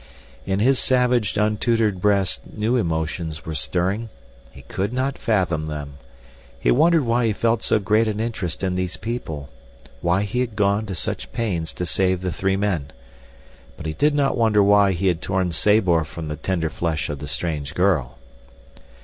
[0.47, 4.09] In his savage, untutored breast new emotions were stirring.
[4.49, 5.99] He could not fathom them.
[6.59, 10.87] He wondered why he felt so great an interest in these people—why he had gone
[10.87, 12.89] to such pains to save the three men.
[13.77, 17.19] But he did not wonder why he had torn Sabor from the tender flesh of
[17.19, 18.17] the strange girl.